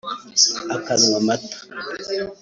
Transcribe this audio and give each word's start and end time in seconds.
akanywa 0.77 1.15
amata 1.21 1.57